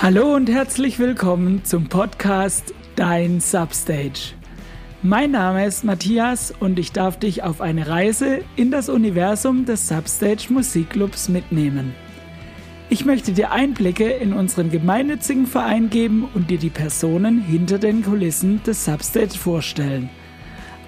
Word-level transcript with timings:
Hallo 0.00 0.36
und 0.36 0.48
herzlich 0.48 1.00
willkommen 1.00 1.64
zum 1.64 1.88
Podcast 1.88 2.72
Dein 2.94 3.40
Substage. 3.40 4.32
Mein 5.02 5.32
Name 5.32 5.66
ist 5.66 5.82
Matthias 5.82 6.54
und 6.60 6.78
ich 6.78 6.92
darf 6.92 7.18
dich 7.18 7.42
auf 7.42 7.60
eine 7.60 7.88
Reise 7.88 8.42
in 8.54 8.70
das 8.70 8.88
Universum 8.88 9.64
des 9.64 9.88
Substage 9.88 10.46
Musikclubs 10.50 11.28
mitnehmen. 11.28 11.96
Ich 12.88 13.06
möchte 13.06 13.32
dir 13.32 13.50
Einblicke 13.50 14.08
in 14.08 14.34
unseren 14.34 14.70
gemeinnützigen 14.70 15.48
Verein 15.48 15.90
geben 15.90 16.28
und 16.32 16.48
dir 16.48 16.58
die 16.58 16.70
Personen 16.70 17.42
hinter 17.42 17.80
den 17.80 18.04
Kulissen 18.04 18.62
des 18.62 18.84
Substage 18.84 19.36
vorstellen. 19.36 20.10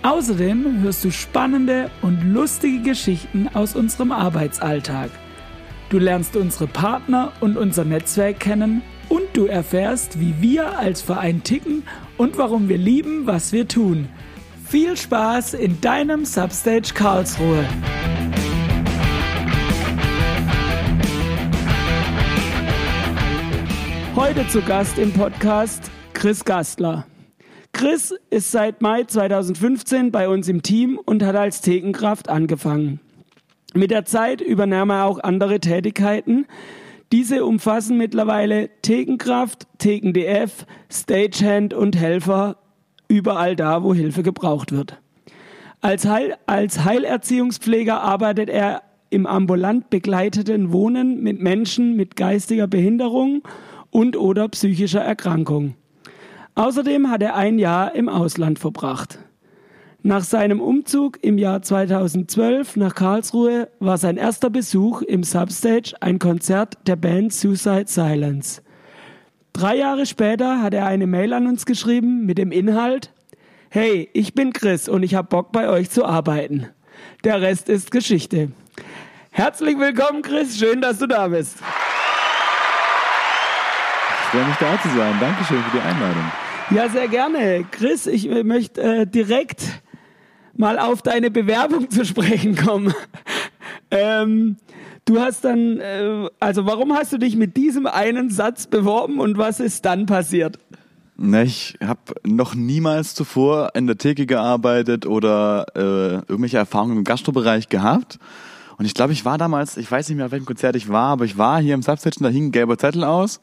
Außerdem 0.04 0.82
hörst 0.82 1.02
du 1.02 1.10
spannende 1.10 1.90
und 2.00 2.22
lustige 2.22 2.80
Geschichten 2.80 3.48
aus 3.54 3.74
unserem 3.74 4.12
Arbeitsalltag. 4.12 5.10
Du 5.88 5.98
lernst 5.98 6.36
unsere 6.36 6.68
Partner 6.68 7.32
und 7.40 7.56
unser 7.56 7.84
Netzwerk 7.84 8.38
kennen 8.38 8.82
du 9.40 9.46
erfährst, 9.46 10.20
wie 10.20 10.34
wir 10.42 10.78
als 10.78 11.00
Verein 11.00 11.42
ticken 11.42 11.82
und 12.18 12.36
warum 12.36 12.68
wir 12.68 12.76
lieben, 12.76 13.26
was 13.26 13.52
wir 13.54 13.66
tun. 13.66 14.10
Viel 14.68 14.98
Spaß 14.98 15.54
in 15.54 15.80
deinem 15.80 16.26
Substage 16.26 16.92
Karlsruhe. 16.92 17.64
Heute 24.14 24.46
zu 24.48 24.60
Gast 24.60 24.98
im 24.98 25.10
Podcast 25.10 25.90
Chris 26.12 26.44
Gastler. 26.44 27.06
Chris 27.72 28.12
ist 28.28 28.50
seit 28.50 28.82
Mai 28.82 29.04
2015 29.04 30.12
bei 30.12 30.28
uns 30.28 30.48
im 30.48 30.60
Team 30.60 31.00
und 31.02 31.22
hat 31.22 31.36
als 31.36 31.62
Thekenkraft 31.62 32.28
angefangen. 32.28 33.00
Mit 33.72 33.90
der 33.90 34.04
Zeit 34.04 34.42
übernahm 34.42 34.90
er 34.90 35.06
auch 35.06 35.18
andere 35.18 35.60
Tätigkeiten, 35.60 36.46
diese 37.12 37.44
umfassen 37.44 37.96
mittlerweile 37.96 38.70
Thekenkraft, 38.82 39.66
Theken-DF, 39.78 40.66
Stagehand 40.90 41.74
und 41.74 41.96
Helfer 41.96 42.56
überall 43.08 43.56
da, 43.56 43.82
wo 43.82 43.94
Hilfe 43.94 44.22
gebraucht 44.22 44.72
wird. 44.72 45.00
Als, 45.80 46.06
Heil, 46.06 46.36
als 46.46 46.84
Heilerziehungspfleger 46.84 48.00
arbeitet 48.00 48.48
er 48.48 48.82
im 49.10 49.26
ambulant 49.26 49.90
begleiteten 49.90 50.72
Wohnen 50.72 51.22
mit 51.22 51.40
Menschen 51.40 51.96
mit 51.96 52.16
geistiger 52.16 52.68
Behinderung 52.68 53.42
und 53.90 54.16
oder 54.16 54.48
psychischer 54.48 55.00
Erkrankung. 55.00 55.74
Außerdem 56.54 57.10
hat 57.10 57.22
er 57.22 57.34
ein 57.34 57.58
Jahr 57.58 57.94
im 57.94 58.08
Ausland 58.08 58.58
verbracht. 58.58 59.18
Nach 60.02 60.24
seinem 60.24 60.60
Umzug 60.60 61.22
im 61.22 61.36
Jahr 61.36 61.60
2012 61.60 62.76
nach 62.76 62.94
Karlsruhe 62.94 63.68
war 63.80 63.98
sein 63.98 64.16
erster 64.16 64.48
Besuch 64.48 65.02
im 65.02 65.24
Substage 65.24 65.92
ein 66.00 66.18
Konzert 66.18 66.78
der 66.86 66.96
Band 66.96 67.34
Suicide 67.34 67.84
Silence. 67.86 68.62
Drei 69.52 69.76
Jahre 69.76 70.06
später 70.06 70.62
hat 70.62 70.72
er 70.72 70.86
eine 70.86 71.06
Mail 71.06 71.34
an 71.34 71.46
uns 71.46 71.66
geschrieben 71.66 72.24
mit 72.24 72.38
dem 72.38 72.50
Inhalt, 72.50 73.12
Hey, 73.72 74.10
ich 74.14 74.34
bin 74.34 74.52
Chris 74.52 74.88
und 74.88 75.04
ich 75.04 75.14
habe 75.14 75.28
Bock 75.28 75.52
bei 75.52 75.68
euch 75.68 75.90
zu 75.90 76.04
arbeiten. 76.04 76.66
Der 77.22 77.40
Rest 77.40 77.68
ist 77.68 77.92
Geschichte. 77.92 78.50
Herzlich 79.30 79.78
willkommen, 79.78 80.22
Chris. 80.22 80.58
Schön, 80.58 80.80
dass 80.80 80.98
du 80.98 81.06
da 81.06 81.28
bist. 81.28 81.58
Ich 84.08 84.26
freue 84.30 84.44
mich 84.44 84.56
da 84.56 84.80
zu 84.82 84.88
sein. 84.88 85.14
Dankeschön 85.20 85.62
für 85.62 85.76
die 85.76 85.82
Einladung. 85.82 86.32
Ja, 86.70 86.88
sehr 86.88 87.06
gerne. 87.06 87.64
Chris, 87.70 88.08
ich 88.08 88.28
möchte 88.42 88.82
äh, 88.82 89.06
direkt 89.06 89.62
mal 90.60 90.78
auf 90.78 91.02
deine 91.02 91.30
Bewerbung 91.30 91.90
zu 91.90 92.04
sprechen 92.04 92.54
kommen. 92.54 92.94
ähm, 93.90 94.56
du 95.06 95.18
hast 95.18 95.44
dann, 95.44 95.78
äh, 95.80 96.28
also 96.38 96.66
warum 96.66 96.92
hast 96.92 97.12
du 97.12 97.18
dich 97.18 97.34
mit 97.34 97.56
diesem 97.56 97.86
einen 97.86 98.30
Satz 98.30 98.68
beworben 98.68 99.18
und 99.18 99.38
was 99.38 99.58
ist 99.58 99.84
dann 99.84 100.06
passiert? 100.06 100.58
Na, 101.16 101.42
ich 101.42 101.76
habe 101.84 102.00
noch 102.24 102.54
niemals 102.54 103.14
zuvor 103.14 103.70
in 103.74 103.86
der 103.86 103.98
Theke 103.98 104.24
gearbeitet 104.24 105.04
oder 105.04 105.66
äh, 105.74 106.14
irgendwelche 106.28 106.58
Erfahrungen 106.58 106.98
im 106.98 107.04
Gastrobereich 107.04 107.68
gehabt. 107.68 108.18
Und 108.78 108.86
ich 108.86 108.94
glaube, 108.94 109.12
ich 109.12 109.26
war 109.26 109.36
damals, 109.36 109.76
ich 109.76 109.90
weiß 109.90 110.08
nicht 110.08 110.16
mehr, 110.16 110.26
auf 110.26 110.32
welchem 110.32 110.46
Konzert 110.46 110.76
ich 110.76 110.88
war, 110.88 111.08
aber 111.08 111.26
ich 111.26 111.36
war 111.36 111.60
hier 111.60 111.74
im 111.74 111.82
Substation, 111.82 112.22
da 112.24 112.30
hing 112.30 112.46
ein 112.46 112.52
gelber 112.52 112.78
Zettel 112.78 113.04
aus. 113.04 113.40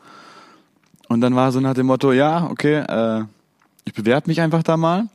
Und 1.07 1.21
dann 1.21 1.35
war 1.35 1.51
so 1.51 1.59
nach 1.59 1.75
dem 1.75 1.85
Motto, 1.85 2.11
ja, 2.11 2.49
okay, 2.49 2.77
äh, 2.77 3.25
ich 3.85 3.93
bewerbe 3.93 4.27
mich 4.27 4.41
einfach 4.41 4.63
da 4.63 4.75
mal. 4.75 5.07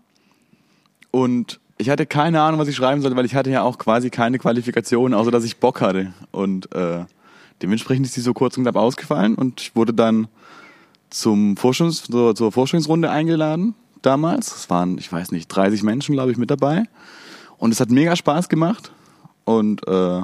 Und 1.10 1.60
ich 1.82 1.90
hatte 1.90 2.06
keine 2.06 2.40
Ahnung, 2.40 2.60
was 2.60 2.68
ich 2.68 2.76
schreiben 2.76 3.02
sollte, 3.02 3.16
weil 3.16 3.24
ich 3.24 3.34
hatte 3.34 3.50
ja 3.50 3.62
auch 3.62 3.76
quasi 3.76 4.08
keine 4.08 4.38
Qualifikation, 4.38 5.14
außer 5.14 5.32
dass 5.32 5.42
ich 5.42 5.58
Bock 5.58 5.80
hatte. 5.80 6.14
Und 6.30 6.72
äh, 6.74 7.04
dementsprechend 7.60 8.06
ist 8.06 8.16
die 8.16 8.20
so 8.20 8.32
kurz 8.32 8.56
und 8.56 8.62
knapp 8.62 8.76
ausgefallen 8.76 9.34
und 9.34 9.60
ich 9.60 9.76
wurde 9.76 9.92
dann 9.92 10.28
zum 11.10 11.56
Forschungs 11.56 12.04
zur, 12.04 12.36
zur 12.36 12.52
Forschungsrunde 12.52 13.10
eingeladen 13.10 13.74
damals. 14.00 14.54
Es 14.54 14.70
waren, 14.70 14.96
ich 14.96 15.12
weiß 15.12 15.32
nicht, 15.32 15.48
30 15.48 15.82
Menschen, 15.82 16.12
glaube 16.14 16.30
ich, 16.30 16.38
mit 16.38 16.50
dabei. 16.50 16.84
Und 17.58 17.72
es 17.72 17.80
hat 17.80 17.90
mega 17.90 18.14
Spaß 18.14 18.48
gemacht. 18.48 18.92
Und 19.44 19.86
äh, 19.88 20.22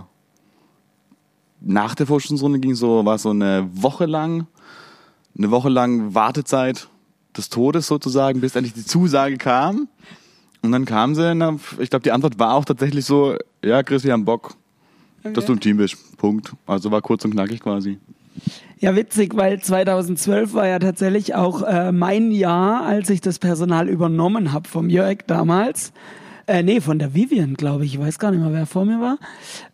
nach 1.61 1.95
der 1.97 2.07
Forschungsrunde 2.07 2.61
ging 2.61 2.77
so, 2.77 3.05
war 3.05 3.19
so 3.19 3.31
eine 3.31 3.69
Woche 3.73 4.07
lang, 4.07 4.47
eine 5.37 5.51
Woche 5.51 5.69
lang 5.69 6.15
Wartezeit 6.15 6.89
des 7.37 7.49
Todes 7.49 7.89
sozusagen, 7.89 8.41
bis 8.41 8.55
endlich 8.55 8.75
die 8.75 8.85
Zusage 8.85 9.37
kam. 9.39 9.89
Und 10.63 10.73
dann 10.73 10.85
kam 10.85 11.15
sie, 11.15 11.35
na, 11.35 11.57
ich 11.79 11.91
glaube, 11.91 12.03
die 12.03 12.13
Antwort 12.13 12.39
war 12.39 12.55
auch 12.55 12.65
tatsächlich 12.65 13.05
so, 13.05 13.37
ja, 13.65 13.83
Chris, 13.83 14.05
wir 14.05 14.13
haben 14.13 14.25
Bock, 14.25 14.57
okay. 15.23 15.33
dass 15.33 15.47
du 15.47 15.53
ein 15.53 15.61
Team 15.61 15.77
bist. 15.77 16.17
Punkt. 16.17 16.53
Also 16.67 16.91
war 16.91 17.01
kurz 17.01 17.25
und 17.25 17.33
knackig 17.33 17.61
quasi. 17.61 17.99
Ja, 18.81 18.95
witzig, 18.95 19.37
weil 19.37 19.61
2012 19.61 20.55
war 20.55 20.69
ja 20.69 20.79
tatsächlich 20.79 21.35
auch 21.35 21.63
äh, 21.63 21.91
mein 21.91 22.31
Jahr, 22.31 22.83
als 22.83 23.11
ich 23.11 23.21
das 23.21 23.39
Personal 23.39 23.89
übernommen 23.89 24.53
habe 24.53 24.69
vom 24.69 24.89
Jörg 24.89 25.19
damals. 25.27 25.93
Äh, 26.47 26.63
nee, 26.63 26.81
von 26.81 26.99
der 26.99 27.13
Vivian, 27.13 27.55
glaube 27.55 27.85
ich. 27.85 27.95
Ich 27.95 28.01
weiß 28.01 28.19
gar 28.19 28.31
nicht 28.31 28.41
mehr, 28.41 28.53
wer 28.53 28.65
vor 28.65 28.87
mir 28.87 29.01
war. 29.01 29.19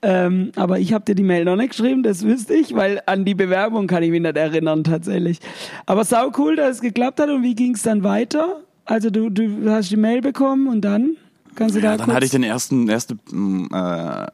Ähm, 0.02 0.50
aber 0.56 0.80
ich 0.80 0.92
habe 0.92 1.04
dir 1.04 1.14
die 1.14 1.22
Mail 1.22 1.44
noch 1.44 1.54
nicht 1.54 1.70
geschrieben, 1.70 2.02
das 2.02 2.24
wüsste 2.24 2.54
ich, 2.54 2.74
weil 2.74 3.00
an 3.06 3.24
die 3.24 3.36
Bewerbung 3.36 3.86
kann 3.86 4.02
ich 4.02 4.10
mich 4.10 4.20
nicht 4.20 4.36
erinnern 4.36 4.82
tatsächlich. 4.82 5.38
Aber 5.86 6.04
sau 6.04 6.32
cool, 6.36 6.56
dass 6.56 6.76
es 6.76 6.80
geklappt 6.80 7.20
hat. 7.20 7.28
Und 7.28 7.44
wie 7.44 7.54
ging 7.54 7.74
es 7.74 7.82
dann 7.82 8.02
weiter? 8.02 8.63
Also 8.84 9.10
du, 9.10 9.30
du 9.30 9.70
hast 9.70 9.90
die 9.90 9.96
Mail 9.96 10.20
bekommen 10.20 10.68
und 10.68 10.82
dann 10.82 11.16
kannst 11.54 11.74
du 11.74 11.80
ja, 11.80 11.96
da 11.96 12.04
dann 12.04 12.14
hatte 12.14 12.26
ich 12.26 12.32
den 12.32 12.42
ersten, 12.42 12.88
erste, 12.88 13.16
mm, 13.30 13.66
äh, 13.66 14.26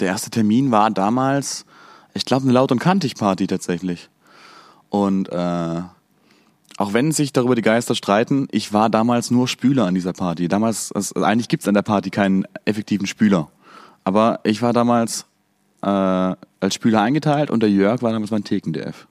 der 0.00 0.08
erste 0.08 0.30
Termin 0.30 0.70
war 0.70 0.90
damals, 0.90 1.66
ich 2.14 2.24
glaube, 2.24 2.44
eine 2.44 2.52
Laut- 2.52 2.72
und 2.72 2.78
Kantig-Party 2.78 3.46
tatsächlich. 3.46 4.08
Und 4.88 5.28
äh, 5.30 5.82
auch 6.78 6.92
wenn 6.92 7.12
sich 7.12 7.32
darüber 7.32 7.54
die 7.54 7.62
Geister 7.62 7.94
streiten, 7.94 8.48
ich 8.50 8.72
war 8.72 8.88
damals 8.88 9.30
nur 9.30 9.48
Spüler 9.48 9.86
an 9.86 9.94
dieser 9.94 10.12
Party. 10.12 10.48
Damals, 10.48 10.92
also 10.92 11.22
eigentlich 11.22 11.48
gibt's 11.48 11.68
an 11.68 11.74
der 11.74 11.82
Party 11.82 12.10
keinen 12.10 12.44
effektiven 12.64 13.06
Spüler. 13.06 13.50
Aber 14.04 14.40
ich 14.44 14.62
war 14.62 14.72
damals 14.72 15.26
äh, 15.82 15.86
als 15.88 16.74
Spüler 16.74 17.02
eingeteilt 17.02 17.50
und 17.50 17.62
der 17.62 17.70
Jörg 17.70 18.02
war 18.02 18.12
damals 18.12 18.30
mein 18.30 18.44
Theken-DF. 18.44 19.06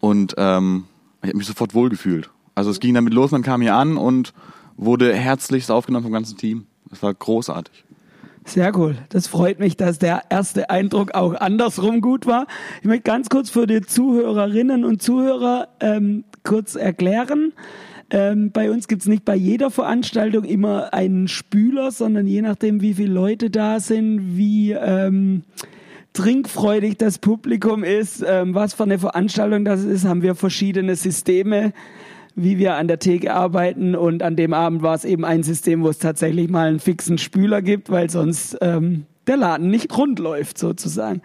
Und 0.00 0.34
ähm, 0.38 0.84
ich 1.22 1.28
habe 1.28 1.36
mich 1.36 1.46
sofort 1.46 1.74
wohlgefühlt. 1.74 2.30
Also 2.60 2.72
es 2.72 2.78
ging 2.78 2.92
damit 2.92 3.14
los, 3.14 3.30
man 3.30 3.40
kam 3.40 3.62
hier 3.62 3.74
an 3.74 3.96
und 3.96 4.34
wurde 4.76 5.14
herzlichst 5.14 5.70
aufgenommen 5.70 6.02
vom 6.04 6.12
ganzen 6.12 6.36
Team. 6.36 6.66
Das 6.90 7.02
war 7.02 7.14
großartig. 7.14 7.86
Sehr 8.44 8.76
cool. 8.76 8.98
Das 9.08 9.28
freut 9.28 9.58
mich, 9.60 9.78
dass 9.78 9.98
der 9.98 10.24
erste 10.28 10.68
Eindruck 10.68 11.14
auch 11.14 11.32
andersrum 11.32 12.02
gut 12.02 12.26
war. 12.26 12.46
Ich 12.82 12.86
möchte 12.86 13.04
ganz 13.04 13.30
kurz 13.30 13.48
für 13.48 13.66
die 13.66 13.80
Zuhörerinnen 13.80 14.84
und 14.84 15.00
Zuhörer 15.00 15.68
ähm, 15.80 16.24
kurz 16.44 16.74
erklären. 16.74 17.54
Ähm, 18.10 18.50
bei 18.50 18.70
uns 18.70 18.88
gibt's 18.88 19.06
nicht 19.06 19.24
bei 19.24 19.36
jeder 19.36 19.70
Veranstaltung 19.70 20.44
immer 20.44 20.92
einen 20.92 21.28
Spüler, 21.28 21.92
sondern 21.92 22.26
je 22.26 22.42
nachdem, 22.42 22.82
wie 22.82 22.92
viele 22.92 23.14
Leute 23.14 23.48
da 23.48 23.80
sind, 23.80 24.36
wie 24.36 24.72
ähm, 24.72 25.44
trinkfreudig 26.12 26.98
das 26.98 27.20
Publikum 27.20 27.84
ist, 27.84 28.22
ähm, 28.26 28.54
was 28.54 28.74
für 28.74 28.82
eine 28.82 28.98
Veranstaltung 28.98 29.64
das 29.64 29.82
ist, 29.82 30.04
haben 30.04 30.20
wir 30.20 30.34
verschiedene 30.34 30.94
Systeme 30.94 31.72
wie 32.42 32.58
wir 32.58 32.74
an 32.76 32.88
der 32.88 32.98
Theke 32.98 33.34
arbeiten. 33.34 33.94
Und 33.94 34.22
an 34.22 34.36
dem 34.36 34.52
Abend 34.52 34.82
war 34.82 34.94
es 34.94 35.04
eben 35.04 35.24
ein 35.24 35.42
System, 35.42 35.82
wo 35.82 35.88
es 35.88 35.98
tatsächlich 35.98 36.48
mal 36.48 36.68
einen 36.68 36.80
fixen 36.80 37.18
Spüler 37.18 37.62
gibt, 37.62 37.90
weil 37.90 38.10
sonst 38.10 38.56
ähm, 38.60 39.06
der 39.26 39.36
Laden 39.36 39.70
nicht 39.70 39.96
rund 39.96 40.18
läuft 40.18 40.58
sozusagen. 40.58 41.22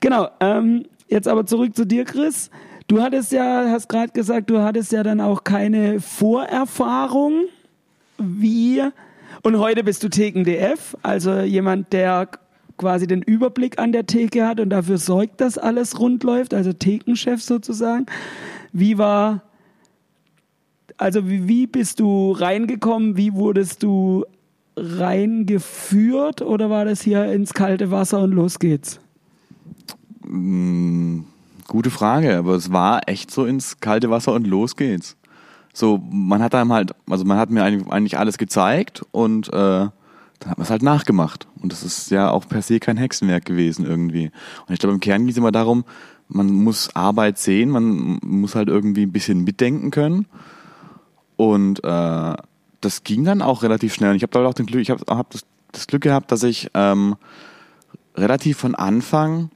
Genau. 0.00 0.28
Ähm, 0.40 0.84
jetzt 1.08 1.28
aber 1.28 1.46
zurück 1.46 1.76
zu 1.76 1.86
dir, 1.86 2.04
Chris. 2.04 2.50
Du 2.88 3.00
hattest 3.00 3.32
ja, 3.32 3.66
hast 3.70 3.88
gerade 3.88 4.12
gesagt, 4.12 4.50
du 4.50 4.60
hattest 4.60 4.90
ja 4.92 5.02
dann 5.02 5.20
auch 5.20 5.44
keine 5.44 6.00
Vorerfahrung. 6.00 7.44
Wie? 8.18 8.82
Und 9.42 9.58
heute 9.58 9.84
bist 9.84 10.02
du 10.02 10.08
Theken-DF, 10.08 10.96
also 11.02 11.40
jemand, 11.40 11.92
der 11.92 12.28
quasi 12.76 13.06
den 13.06 13.22
Überblick 13.22 13.78
an 13.78 13.92
der 13.92 14.06
Theke 14.06 14.46
hat 14.46 14.58
und 14.58 14.70
dafür 14.70 14.98
sorgt, 14.98 15.40
dass 15.40 15.56
alles 15.56 16.00
rund 16.00 16.24
läuft, 16.24 16.52
also 16.54 16.72
Thekenchef 16.72 17.42
sozusagen. 17.42 18.06
Wie 18.72 18.98
war 18.98 19.42
also 21.00 21.28
wie, 21.28 21.48
wie 21.48 21.66
bist 21.66 22.00
du 22.00 22.32
reingekommen? 22.32 23.16
Wie 23.16 23.34
wurdest 23.34 23.82
du 23.82 24.24
reingeführt 24.76 26.42
oder 26.42 26.70
war 26.70 26.84
das 26.84 27.00
hier 27.02 27.32
ins 27.32 27.54
kalte 27.54 27.90
Wasser 27.90 28.20
und 28.20 28.32
los 28.32 28.58
geht's? 28.58 29.00
Mm, 30.26 31.20
Gute 31.70 31.90
Frage, 31.90 32.36
aber 32.36 32.56
es 32.56 32.72
war 32.72 33.02
echt 33.06 33.30
so 33.30 33.44
ins 33.44 33.78
kalte 33.78 34.10
Wasser 34.10 34.32
und 34.32 34.44
los 34.44 34.74
geht's. 34.74 35.16
So, 35.72 36.02
man 36.10 36.42
hat 36.42 36.52
einem 36.52 36.72
halt, 36.72 36.96
also 37.08 37.24
man 37.24 37.38
hat 37.38 37.50
mir 37.50 37.62
eigentlich 37.62 38.18
alles 38.18 38.38
gezeigt 38.38 39.02
und 39.12 39.46
äh, 39.50 39.52
dann 39.52 39.92
hat 40.46 40.58
man 40.58 40.64
es 40.64 40.70
halt 40.70 40.82
nachgemacht. 40.82 41.46
Und 41.62 41.70
das 41.70 41.84
ist 41.84 42.10
ja 42.10 42.28
auch 42.28 42.48
per 42.48 42.62
se 42.62 42.80
kein 42.80 42.96
Hexenwerk 42.96 43.44
gewesen 43.44 43.86
irgendwie. 43.86 44.32
Und 44.66 44.74
ich 44.74 44.80
glaube, 44.80 44.94
im 44.94 45.00
Kern 45.00 45.26
geht 45.26 45.34
es 45.34 45.38
immer 45.38 45.52
darum, 45.52 45.84
man 46.26 46.50
muss 46.50 46.94
Arbeit 46.96 47.38
sehen, 47.38 47.70
man 47.70 48.18
muss 48.20 48.56
halt 48.56 48.68
irgendwie 48.68 49.06
ein 49.06 49.12
bisschen 49.12 49.44
mitdenken 49.44 49.92
können. 49.92 50.26
Und 51.40 51.82
äh, 51.84 52.34
das 52.82 53.02
ging 53.02 53.24
dann 53.24 53.40
auch 53.40 53.62
relativ 53.62 53.94
schnell. 53.94 54.10
Und 54.10 54.16
ich 54.16 54.22
habe 54.22 54.46
auch 54.46 54.52
den 54.52 54.66
Glück, 54.66 54.82
ich 54.82 54.90
habe 54.90 55.02
hab 55.08 55.30
das, 55.30 55.46
das 55.72 55.86
Glück 55.86 56.02
gehabt, 56.02 56.30
dass 56.32 56.42
ich 56.42 56.68
ähm, 56.74 57.16
relativ 58.14 58.58
von 58.58 58.74
Anfang 58.74 59.48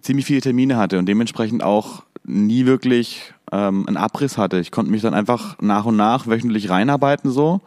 ziemlich 0.00 0.26
viele 0.26 0.40
Termine 0.40 0.76
hatte 0.76 0.98
und 0.98 1.06
dementsprechend 1.06 1.62
auch 1.62 2.02
nie 2.24 2.66
wirklich 2.66 3.32
ähm, 3.52 3.86
einen 3.86 3.96
Abriss 3.96 4.38
hatte. 4.38 4.58
Ich 4.58 4.72
konnte 4.72 4.90
mich 4.90 5.02
dann 5.02 5.14
einfach 5.14 5.56
nach 5.60 5.84
und 5.84 5.94
nach 5.94 6.26
wöchentlich 6.26 6.68
reinarbeiten 6.68 7.30
so 7.30 7.60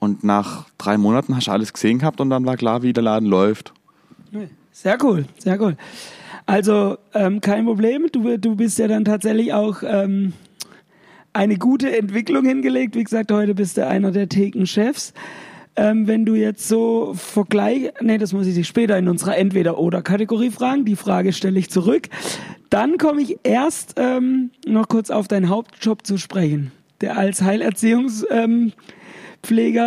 und 0.00 0.24
nach 0.24 0.64
drei 0.76 0.98
Monaten 0.98 1.36
hast 1.36 1.46
du 1.46 1.52
alles 1.52 1.72
gesehen 1.72 2.00
gehabt 2.00 2.20
und 2.20 2.30
dann 2.30 2.46
war 2.46 2.56
klar, 2.56 2.82
wie 2.82 2.92
der 2.92 3.04
Laden 3.04 3.28
läuft. 3.28 3.72
Sehr 4.72 4.98
cool, 5.04 5.24
sehr 5.38 5.60
cool. 5.60 5.76
Also 6.46 6.98
ähm, 7.14 7.40
kein 7.40 7.64
Problem, 7.64 8.08
du, 8.10 8.38
du 8.38 8.56
bist 8.56 8.80
ja 8.80 8.88
dann 8.88 9.04
tatsächlich 9.04 9.52
auch 9.52 9.84
ähm, 9.84 10.32
eine 11.32 11.56
gute 11.58 11.96
Entwicklung 11.96 12.44
hingelegt. 12.44 12.94
Wie 12.96 13.04
gesagt, 13.04 13.30
heute 13.32 13.54
bist 13.54 13.76
du 13.76 13.86
einer 13.86 14.10
der 14.10 14.28
Thekenchefs. 14.28 15.12
Ähm, 15.76 16.08
wenn 16.08 16.24
du 16.26 16.34
jetzt 16.34 16.66
so 16.66 17.14
vergleich, 17.14 17.92
nee, 18.00 18.18
das 18.18 18.32
muss 18.32 18.46
ich 18.46 18.54
dich 18.54 18.66
später 18.66 18.98
in 18.98 19.08
unserer 19.08 19.36
Entweder-Oder-Kategorie 19.36 20.50
fragen. 20.50 20.84
Die 20.84 20.96
Frage 20.96 21.32
stelle 21.32 21.58
ich 21.58 21.70
zurück. 21.70 22.08
Dann 22.70 22.98
komme 22.98 23.22
ich 23.22 23.38
erst 23.44 23.94
ähm, 23.96 24.50
noch 24.66 24.88
kurz 24.88 25.10
auf 25.10 25.28
deinen 25.28 25.48
Hauptjob 25.48 26.04
zu 26.06 26.18
sprechen. 26.18 26.72
Der 27.00 27.16
als 27.16 27.40
Heilerziehungspfleger, 27.42 28.72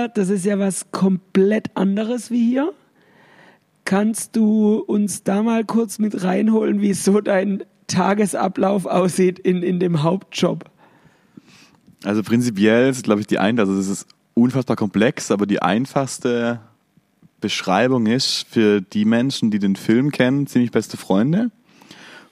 ähm, 0.06 0.12
das 0.16 0.30
ist 0.30 0.46
ja 0.46 0.58
was 0.58 0.90
komplett 0.92 1.76
anderes 1.76 2.32
wie 2.32 2.50
hier. 2.50 2.74
Kannst 3.86 4.38
du 4.38 4.78
uns 4.78 5.24
da 5.24 5.44
mal 5.44 5.66
kurz 5.66 6.00
mit 6.00 6.24
reinholen, 6.24 6.80
wie 6.80 6.94
so 6.94 7.20
dein 7.20 7.64
Tagesablauf 7.88 8.86
aussieht 8.86 9.38
in, 9.40 9.62
in 9.62 9.80
dem 9.80 10.02
Hauptjob? 10.02 10.72
Also 12.04 12.22
prinzipiell 12.24 12.90
ist, 12.90 13.04
glaube 13.04 13.22
ich, 13.22 13.28
die 13.28 13.40
eine, 13.40 13.62
also 13.62 13.74
es 13.74 13.88
ist 13.88 14.08
unfassbar 14.34 14.76
komplex, 14.76 15.32
aber 15.32 15.46
die 15.46 15.62
einfachste 15.62 16.60
Beschreibung 17.40 18.08
ist 18.08 18.46
für 18.50 18.82
die 18.82 19.06
Menschen, 19.06 19.52
die 19.52 19.60
den 19.60 19.76
Film 19.76 20.12
kennen, 20.12 20.48
ziemlich 20.48 20.72
beste 20.72 20.98
Freunde, 20.98 21.52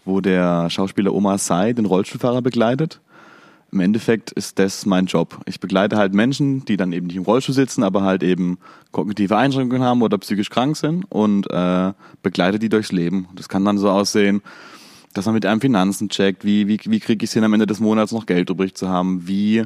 wo 0.05 0.21
der 0.21 0.69
Schauspieler 0.69 1.13
Omar 1.13 1.37
Sy 1.37 1.73
den 1.73 1.85
Rollstuhlfahrer 1.85 2.41
begleitet. 2.41 2.99
Im 3.71 3.79
Endeffekt 3.79 4.31
ist 4.31 4.59
das 4.59 4.85
mein 4.85 5.05
Job. 5.05 5.39
Ich 5.45 5.61
begleite 5.61 5.95
halt 5.95 6.13
Menschen, 6.13 6.65
die 6.65 6.75
dann 6.75 6.91
eben 6.91 7.07
nicht 7.07 7.15
im 7.15 7.23
Rollstuhl 7.23 7.55
sitzen, 7.55 7.83
aber 7.83 8.03
halt 8.03 8.21
eben 8.21 8.57
kognitive 8.91 9.37
Einschränkungen 9.37 9.83
haben 9.83 10.01
oder 10.01 10.17
psychisch 10.17 10.49
krank 10.49 10.75
sind 10.75 11.05
und 11.09 11.49
äh, 11.49 11.93
begleite 12.21 12.59
die 12.59 12.67
durchs 12.67 12.91
Leben. 12.91 13.29
Das 13.35 13.47
kann 13.47 13.63
dann 13.63 13.77
so 13.77 13.89
aussehen, 13.89 14.41
dass 15.13 15.25
man 15.25 15.35
mit 15.35 15.45
einem 15.45 15.61
Finanzen 15.61 16.09
checkt, 16.09 16.45
wie, 16.45 16.67
wie, 16.67 16.79
wie 16.85 16.99
kriege 16.99 17.23
ich 17.23 17.29
es 17.29 17.33
hin, 17.33 17.43
am 17.43 17.53
Ende 17.53 17.65
des 17.65 17.79
Monats 17.79 18.11
noch 18.11 18.25
Geld 18.25 18.49
übrig 18.49 18.75
zu 18.75 18.89
haben, 18.89 19.27
wie 19.27 19.63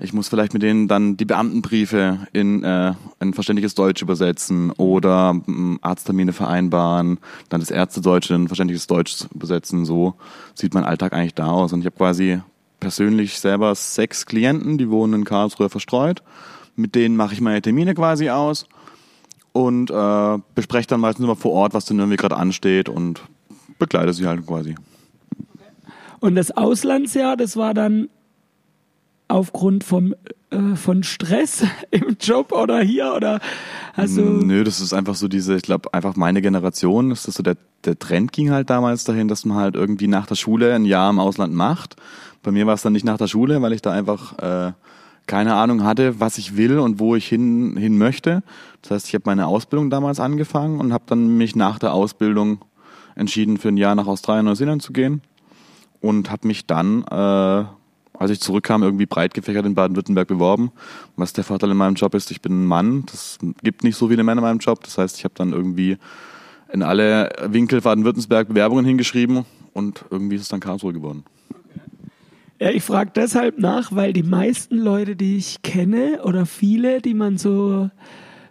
ich 0.00 0.12
muss 0.12 0.28
vielleicht 0.28 0.52
mit 0.52 0.62
denen 0.62 0.88
dann 0.88 1.16
die 1.16 1.24
Beamtenbriefe 1.24 2.26
in 2.32 2.64
äh, 2.64 2.94
ein 3.20 3.34
verständliches 3.34 3.74
Deutsch 3.74 4.02
übersetzen 4.02 4.70
oder 4.72 5.40
äh, 5.46 5.76
Arzttermine 5.82 6.32
vereinbaren, 6.32 7.18
dann 7.48 7.60
das 7.60 7.70
Ärztedeutsch 7.70 8.30
in 8.30 8.48
verständliches 8.48 8.86
Deutsch 8.86 9.26
übersetzen. 9.34 9.84
So 9.84 10.14
sieht 10.54 10.74
mein 10.74 10.84
Alltag 10.84 11.12
eigentlich 11.12 11.34
da 11.34 11.46
aus. 11.46 11.72
Und 11.72 11.80
ich 11.80 11.86
habe 11.86 11.96
quasi 11.96 12.40
persönlich 12.80 13.38
selber 13.38 13.74
sechs 13.74 14.26
Klienten, 14.26 14.78
die 14.78 14.90
wohnen 14.90 15.14
in 15.14 15.24
Karlsruhe 15.24 15.70
verstreut. 15.70 16.22
Mit 16.76 16.94
denen 16.94 17.16
mache 17.16 17.34
ich 17.34 17.40
meine 17.40 17.62
Termine 17.62 17.94
quasi 17.94 18.30
aus 18.30 18.66
und 19.52 19.90
äh, 19.90 20.38
bespreche 20.56 20.88
dann 20.88 21.00
meistens 21.00 21.24
immer 21.24 21.36
vor 21.36 21.52
Ort, 21.52 21.72
was 21.72 21.84
denn 21.84 21.98
irgendwie 21.98 22.16
gerade 22.16 22.36
ansteht 22.36 22.88
und 22.88 23.22
begleite 23.78 24.12
sie 24.12 24.26
halt 24.26 24.46
quasi. 24.46 24.74
Und 26.20 26.36
das 26.36 26.50
Auslandsjahr, 26.56 27.36
das 27.36 27.56
war 27.56 27.74
dann 27.74 28.08
aufgrund 29.28 29.84
vom, 29.84 30.14
äh, 30.50 30.76
von 30.76 31.02
Stress 31.02 31.64
im 31.90 32.16
Job 32.20 32.52
oder 32.52 32.80
hier 32.80 33.12
oder 33.14 33.40
hast 33.94 34.16
du 34.16 34.22
Nö, 34.22 34.64
das 34.64 34.80
ist 34.80 34.92
einfach 34.92 35.14
so 35.14 35.28
diese, 35.28 35.56
ich 35.56 35.62
glaube, 35.62 35.92
einfach 35.92 36.16
meine 36.16 36.42
Generation, 36.42 37.10
ist 37.10 37.26
das 37.28 37.34
so 37.34 37.42
der, 37.42 37.56
der 37.84 37.98
Trend 37.98 38.32
ging 38.32 38.50
halt 38.50 38.70
damals 38.70 39.04
dahin, 39.04 39.28
dass 39.28 39.44
man 39.44 39.58
halt 39.58 39.74
irgendwie 39.74 40.08
nach 40.08 40.26
der 40.26 40.34
Schule 40.34 40.74
ein 40.74 40.84
Jahr 40.84 41.10
im 41.10 41.18
Ausland 41.18 41.54
macht. 41.54 41.96
Bei 42.42 42.50
mir 42.50 42.66
war 42.66 42.74
es 42.74 42.82
dann 42.82 42.92
nicht 42.92 43.04
nach 43.04 43.18
der 43.18 43.26
Schule, 43.26 43.60
weil 43.62 43.72
ich 43.72 43.82
da 43.82 43.92
einfach 43.92 44.38
äh, 44.38 44.72
keine 45.26 45.54
Ahnung 45.54 45.84
hatte, 45.84 46.20
was 46.20 46.38
ich 46.38 46.56
will 46.56 46.78
und 46.78 46.98
wo 47.00 47.16
ich 47.16 47.26
hin, 47.26 47.76
hin 47.76 47.96
möchte. 47.96 48.42
Das 48.82 48.90
heißt, 48.90 49.08
ich 49.08 49.14
habe 49.14 49.24
meine 49.26 49.46
Ausbildung 49.46 49.90
damals 49.90 50.20
angefangen 50.20 50.80
und 50.80 50.92
habe 50.92 51.04
dann 51.06 51.36
mich 51.36 51.56
nach 51.56 51.78
der 51.78 51.94
Ausbildung 51.94 52.58
entschieden, 53.16 53.56
für 53.58 53.68
ein 53.68 53.76
Jahr 53.76 53.94
nach 53.94 54.06
Australien, 54.06 54.46
Neuseeland 54.46 54.82
zu 54.82 54.92
gehen 54.92 55.22
und 56.00 56.30
habe 56.30 56.46
mich 56.46 56.66
dann 56.66 57.04
äh, 57.04 57.64
als 58.18 58.30
ich 58.30 58.40
zurückkam, 58.40 58.82
irgendwie 58.82 59.06
breit 59.06 59.34
gefächert 59.34 59.66
in 59.66 59.74
Baden-Württemberg 59.74 60.28
beworben. 60.28 60.70
Was 61.16 61.32
der 61.32 61.44
Vorteil 61.44 61.70
in 61.70 61.76
meinem 61.76 61.94
Job 61.94 62.14
ist, 62.14 62.30
ich 62.30 62.40
bin 62.40 62.64
ein 62.64 62.66
Mann. 62.66 63.04
Das 63.06 63.38
gibt 63.62 63.82
nicht 63.82 63.96
so 63.96 64.08
viele 64.08 64.22
Männer 64.22 64.40
in 64.40 64.44
meinem 64.44 64.58
Job. 64.58 64.82
Das 64.84 64.98
heißt, 64.98 65.18
ich 65.18 65.24
habe 65.24 65.34
dann 65.36 65.52
irgendwie 65.52 65.98
in 66.72 66.82
alle 66.82 67.30
Winkel 67.46 67.80
Baden-Württemberg 67.80 68.48
Bewerbungen 68.48 68.84
hingeschrieben 68.84 69.44
und 69.72 70.04
irgendwie 70.10 70.36
ist 70.36 70.42
es 70.42 70.48
dann 70.48 70.60
Karlsruhe 70.60 70.92
geworden. 70.92 71.24
Ja, 72.60 72.70
ich 72.70 72.84
frage 72.84 73.10
deshalb 73.14 73.58
nach, 73.58 73.90
weil 73.92 74.12
die 74.12 74.22
meisten 74.22 74.78
Leute, 74.78 75.16
die 75.16 75.36
ich 75.36 75.62
kenne 75.62 76.20
oder 76.22 76.46
viele, 76.46 77.00
die 77.02 77.14
man 77.14 77.36
so 77.36 77.90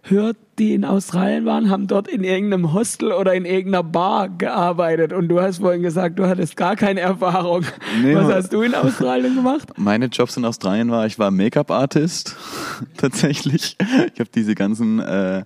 hört, 0.03 0.37
die 0.59 0.73
in 0.73 0.85
Australien 0.85 1.45
waren, 1.45 1.69
haben 1.69 1.87
dort 1.87 2.07
in 2.07 2.23
irgendeinem 2.23 2.73
Hostel 2.73 3.11
oder 3.13 3.33
in 3.33 3.45
irgendeiner 3.45 3.83
Bar 3.83 4.29
gearbeitet. 4.29 5.13
Und 5.13 5.29
du 5.29 5.41
hast 5.41 5.59
vorhin 5.59 5.81
gesagt, 5.81 6.19
du 6.19 6.27
hattest 6.27 6.57
gar 6.57 6.75
keine 6.75 6.99
Erfahrung. 6.99 7.63
Nee, 8.01 8.15
Was 8.15 8.31
hast 8.31 8.53
du 8.53 8.61
in 8.61 8.75
Australien 8.75 9.35
gemacht? 9.35 9.69
Meine 9.77 10.07
Jobs 10.07 10.37
in 10.37 10.45
Australien 10.45 10.91
war, 10.91 11.05
ich 11.05 11.17
war 11.19 11.31
Make-up-Artist 11.31 12.35
tatsächlich. 12.97 13.77
Ich 14.13 14.19
habe 14.19 14.29
diese 14.33 14.55
ganzen 14.55 14.99
äh, 14.99 15.45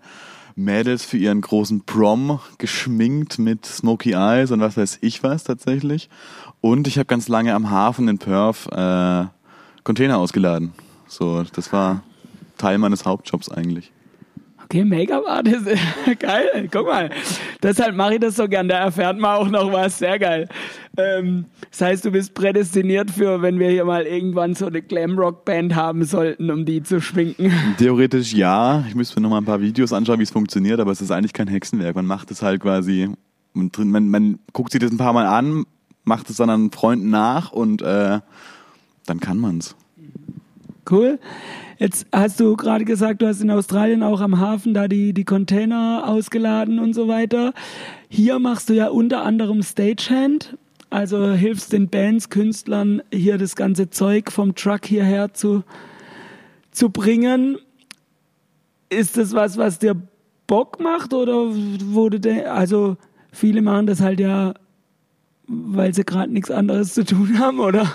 Mädels 0.55 1.05
für 1.05 1.17
ihren 1.17 1.41
großen 1.41 1.85
Prom 1.85 2.39
geschminkt 2.57 3.37
mit 3.37 3.65
Smoky 3.65 4.13
Eyes 4.13 4.51
und 4.51 4.59
was 4.59 4.75
weiß 4.75 4.97
ich 5.01 5.21
was 5.21 5.43
tatsächlich. 5.43 6.09
Und 6.61 6.87
ich 6.87 6.97
habe 6.97 7.05
ganz 7.05 7.27
lange 7.27 7.53
am 7.53 7.69
Hafen 7.69 8.07
in 8.07 8.17
Perth 8.17 8.67
äh, 8.71 9.25
Container 9.83 10.17
ausgeladen. 10.17 10.73
So, 11.07 11.43
das 11.43 11.71
war 11.71 12.01
Teil 12.57 12.79
meines 12.79 13.05
Hauptjobs 13.05 13.49
eigentlich. 13.49 13.91
Okay, 14.69 14.83
Make-up-Artist, 14.83 15.65
geil, 16.19 16.67
guck 16.69 16.87
mal. 16.87 17.09
Deshalb 17.63 17.95
mache 17.95 18.15
ich 18.15 18.19
das 18.19 18.35
so 18.35 18.49
gern, 18.49 18.67
da 18.67 18.79
erfährt 18.79 19.17
man 19.17 19.37
auch 19.37 19.47
noch 19.49 19.71
was, 19.71 19.97
sehr 19.97 20.19
geil. 20.19 20.49
Ähm, 20.97 21.45
das 21.71 21.79
heißt, 21.79 22.03
du 22.03 22.11
bist 22.11 22.33
prädestiniert 22.33 23.09
für, 23.09 23.41
wenn 23.41 23.59
wir 23.59 23.69
hier 23.69 23.85
mal 23.85 24.03
irgendwann 24.03 24.55
so 24.55 24.65
eine 24.65 24.81
Glam-Rock-Band 24.81 25.73
haben 25.73 26.03
sollten, 26.03 26.51
um 26.51 26.65
die 26.65 26.83
zu 26.83 26.99
schminken. 26.99 27.49
Theoretisch 27.77 28.33
ja, 28.33 28.83
ich 28.89 28.93
müsste 28.93 29.15
mir 29.15 29.21
noch 29.21 29.29
mal 29.29 29.37
ein 29.37 29.45
paar 29.45 29.61
Videos 29.61 29.93
anschauen, 29.93 30.19
wie 30.19 30.23
es 30.23 30.31
funktioniert, 30.31 30.81
aber 30.81 30.91
es 30.91 30.99
ist 30.99 31.11
eigentlich 31.11 31.31
kein 31.31 31.47
Hexenwerk. 31.47 31.95
Man 31.95 32.05
macht 32.05 32.29
es 32.31 32.41
halt 32.41 32.59
quasi, 32.59 33.09
man, 33.53 33.71
man, 33.77 34.09
man 34.09 34.39
guckt 34.51 34.73
sich 34.73 34.81
das 34.81 34.91
ein 34.91 34.97
paar 34.97 35.13
Mal 35.13 35.27
an, 35.27 35.63
macht 36.03 36.29
es 36.29 36.35
dann 36.35 36.49
an 36.49 36.71
Freunden 36.71 37.09
nach 37.09 37.53
und 37.53 37.81
äh, 37.81 38.19
dann 39.05 39.19
kann 39.21 39.37
man's. 39.37 39.77
Cool. 40.89 41.19
Jetzt 41.79 42.07
hast 42.11 42.39
du 42.39 42.55
gerade 42.55 42.85
gesagt, 42.85 43.21
du 43.21 43.27
hast 43.27 43.41
in 43.41 43.51
Australien 43.51 44.01
auch 44.01 44.19
am 44.19 44.39
Hafen 44.39 44.73
da 44.73 44.87
die, 44.87 45.13
die 45.13 45.25
Container 45.25 46.03
ausgeladen 46.07 46.79
und 46.79 46.93
so 46.93 47.07
weiter. 47.07 47.53
Hier 48.09 48.39
machst 48.39 48.69
du 48.69 48.73
ja 48.73 48.87
unter 48.87 49.23
anderem 49.23 49.61
Stagehand, 49.61 50.57
also 50.89 51.31
hilfst 51.33 51.73
den 51.73 51.89
Bands, 51.89 52.29
Künstlern 52.29 53.03
hier 53.13 53.37
das 53.37 53.55
ganze 53.55 53.91
Zeug 53.91 54.31
vom 54.31 54.55
Truck 54.55 54.85
hierher 54.85 55.35
zu, 55.35 55.63
zu 56.71 56.89
bringen. 56.89 57.59
Ist 58.89 59.17
das 59.17 59.33
was, 59.33 59.57
was 59.57 59.77
dir 59.77 59.95
Bock 60.47 60.79
macht 60.79 61.13
oder 61.13 61.45
wurde 61.53 62.19
der, 62.19 62.55
also 62.55 62.97
viele 63.31 63.61
machen 63.61 63.85
das 63.85 64.01
halt 64.01 64.19
ja, 64.19 64.55
weil 65.47 65.93
sie 65.93 66.05
gerade 66.05 66.31
nichts 66.31 66.49
anderes 66.49 66.95
zu 66.95 67.05
tun 67.05 67.37
haben, 67.37 67.59
oder? 67.59 67.91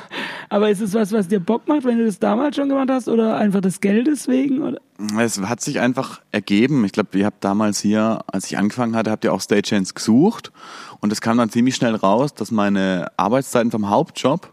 Aber 0.53 0.69
ist 0.69 0.83
es 0.83 0.93
was, 0.93 1.13
was 1.13 1.29
dir 1.29 1.41
Bock 1.41 1.67
macht, 1.67 1.85
wenn 1.85 1.97
du 1.97 2.05
das 2.05 2.19
damals 2.19 2.57
schon 2.57 2.69
gemacht 2.69 2.91
hast 2.91 3.09
oder 3.09 3.39
einfach 3.39 3.63
des 3.63 3.81
Geldes 3.81 4.29
wegen? 4.29 4.61
Oder? 4.61 4.83
Es 5.19 5.41
hat 5.41 5.63
sich 5.63 5.81
einfach 5.81 6.21
ergeben. 6.31 6.85
Ich 6.85 6.93
glaube, 6.93 7.19
ihr 7.19 7.25
habt 7.25 7.43
damals 7.43 7.81
hier, 7.81 8.21
als 8.27 8.49
ich 8.49 8.59
angefangen 8.59 8.95
hatte, 8.95 9.11
habt 9.11 9.25
ihr 9.25 9.33
auch 9.33 9.41
Stagehands 9.41 9.95
gesucht. 9.95 10.53
Und 11.01 11.11
es 11.11 11.23
kam 11.23 11.39
dann 11.39 11.49
ziemlich 11.49 11.75
schnell 11.75 11.95
raus, 11.95 12.35
dass 12.35 12.51
meine 12.51 13.07
Arbeitszeiten 13.17 13.71
vom 13.71 13.89
Hauptjob 13.89 14.53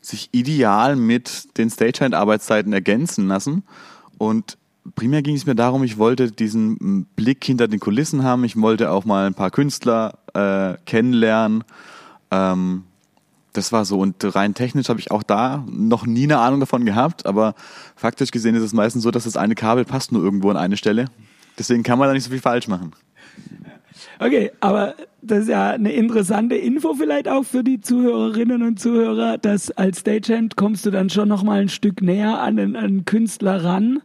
sich 0.00 0.30
ideal 0.32 0.96
mit 0.96 1.56
den 1.58 1.70
Stagehand-Arbeitszeiten 1.70 2.72
ergänzen 2.72 3.28
lassen. 3.28 3.62
Und 4.18 4.58
primär 4.96 5.22
ging 5.22 5.36
es 5.36 5.46
mir 5.46 5.54
darum, 5.54 5.84
ich 5.84 5.96
wollte 5.96 6.32
diesen 6.32 7.04
Blick 7.14 7.44
hinter 7.44 7.68
den 7.68 7.78
Kulissen 7.78 8.24
haben. 8.24 8.42
Ich 8.42 8.60
wollte 8.60 8.90
auch 8.90 9.04
mal 9.04 9.28
ein 9.28 9.34
paar 9.34 9.52
Künstler 9.52 10.18
äh, 10.34 10.76
kennenlernen. 10.86 11.62
Ähm, 12.32 12.82
das 13.56 13.72
war 13.72 13.84
so. 13.84 13.98
Und 13.98 14.16
rein 14.34 14.54
technisch 14.54 14.88
habe 14.88 15.00
ich 15.00 15.10
auch 15.10 15.22
da 15.22 15.64
noch 15.70 16.06
nie 16.06 16.24
eine 16.24 16.38
Ahnung 16.38 16.60
davon 16.60 16.84
gehabt, 16.84 17.26
aber 17.26 17.54
faktisch 17.94 18.30
gesehen 18.30 18.54
ist 18.54 18.62
es 18.62 18.72
meistens 18.72 19.02
so, 19.02 19.10
dass 19.10 19.24
das 19.24 19.36
eine 19.36 19.54
Kabel 19.54 19.84
passt 19.84 20.12
nur 20.12 20.22
irgendwo 20.22 20.50
an 20.50 20.56
eine 20.56 20.76
Stelle. 20.76 21.06
Deswegen 21.58 21.82
kann 21.82 21.98
man 21.98 22.08
da 22.08 22.14
nicht 22.14 22.24
so 22.24 22.30
viel 22.30 22.40
falsch 22.40 22.68
machen. 22.68 22.92
Okay, 24.18 24.50
aber 24.60 24.94
das 25.22 25.40
ist 25.40 25.48
ja 25.48 25.70
eine 25.70 25.92
interessante 25.92 26.54
Info 26.54 26.94
vielleicht 26.94 27.28
auch 27.28 27.44
für 27.44 27.64
die 27.64 27.80
Zuhörerinnen 27.80 28.62
und 28.62 28.80
Zuhörer, 28.80 29.38
dass 29.38 29.70
als 29.70 30.00
Stagehand 30.00 30.56
kommst 30.56 30.86
du 30.86 30.90
dann 30.90 31.10
schon 31.10 31.28
noch 31.28 31.42
mal 31.42 31.60
ein 31.60 31.68
Stück 31.68 32.02
näher 32.02 32.40
an 32.40 32.56
den 32.56 33.04
Künstler 33.04 33.64
ran 33.64 34.00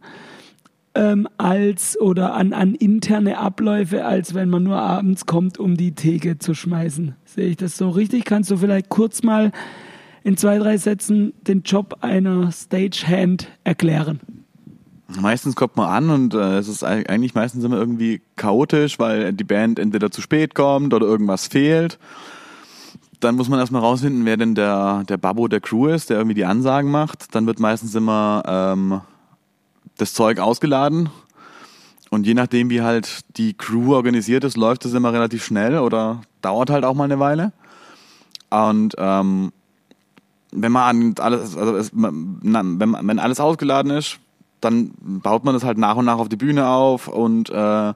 ähm, 0.94 1.28
als 1.38 1.98
oder 2.00 2.34
an, 2.34 2.52
an 2.52 2.74
interne 2.74 3.38
Abläufe, 3.38 4.04
als 4.04 4.34
wenn 4.34 4.50
man 4.50 4.62
nur 4.62 4.76
abends 4.76 5.26
kommt, 5.26 5.58
um 5.58 5.76
die 5.76 5.94
Theke 5.94 6.38
zu 6.38 6.54
schmeißen. 6.54 7.14
Sehe 7.24 7.48
ich 7.48 7.56
das 7.56 7.76
so 7.76 7.90
richtig? 7.90 8.24
Kannst 8.24 8.50
du 8.50 8.56
vielleicht 8.56 8.88
kurz 8.88 9.22
mal 9.22 9.52
in 10.22 10.36
zwei, 10.36 10.58
drei 10.58 10.76
Sätzen 10.76 11.32
den 11.40 11.62
Job 11.62 11.98
einer 12.00 12.52
Stagehand 12.52 13.48
erklären? 13.64 14.20
Meistens 15.20 15.56
kommt 15.56 15.76
man 15.76 15.88
an 15.88 16.10
und 16.10 16.34
äh, 16.34 16.58
es 16.58 16.68
ist 16.68 16.84
eigentlich 16.84 17.34
meistens 17.34 17.64
immer 17.64 17.76
irgendwie 17.76 18.22
chaotisch, 18.36 18.98
weil 18.98 19.32
die 19.32 19.44
Band 19.44 19.78
entweder 19.78 20.10
zu 20.10 20.22
spät 20.22 20.54
kommt 20.54 20.94
oder 20.94 21.06
irgendwas 21.06 21.48
fehlt. 21.48 21.98
Dann 23.20 23.36
muss 23.36 23.48
man 23.48 23.58
erstmal 23.58 23.82
rausfinden, 23.82 24.24
wer 24.24 24.36
denn 24.36 24.54
der, 24.54 25.04
der 25.08 25.16
Babbo 25.16 25.48
der 25.48 25.60
Crew 25.60 25.88
ist, 25.88 26.10
der 26.10 26.16
irgendwie 26.16 26.34
die 26.34 26.44
Ansagen 26.44 26.90
macht. 26.90 27.34
Dann 27.34 27.46
wird 27.46 27.60
meistens 27.60 27.94
immer 27.94 28.42
ähm, 28.46 29.00
das 30.02 30.14
Zeug 30.14 30.38
ausgeladen. 30.38 31.10
Und 32.10 32.26
je 32.26 32.34
nachdem, 32.34 32.68
wie 32.68 32.82
halt 32.82 33.20
die 33.36 33.54
Crew 33.54 33.94
organisiert 33.94 34.44
ist, 34.44 34.56
läuft 34.56 34.84
es 34.84 34.92
immer 34.92 35.12
relativ 35.12 35.44
schnell 35.44 35.78
oder 35.78 36.20
dauert 36.42 36.68
halt 36.68 36.84
auch 36.84 36.94
mal 36.94 37.04
eine 37.04 37.18
Weile. 37.18 37.52
Und 38.50 38.94
ähm, 38.98 39.52
wenn 40.50 40.72
man 40.72 41.14
alles, 41.18 41.56
also 41.56 41.76
es, 41.76 41.90
wenn, 41.94 42.38
wenn 42.42 43.18
alles 43.18 43.40
ausgeladen 43.40 43.90
ist, 43.92 44.18
dann 44.60 44.92
baut 45.00 45.44
man 45.44 45.54
das 45.54 45.64
halt 45.64 45.78
nach 45.78 45.96
und 45.96 46.04
nach 46.04 46.18
auf 46.18 46.28
die 46.28 46.36
Bühne 46.36 46.68
auf 46.68 47.08
und 47.08 47.48
äh, 47.50 47.94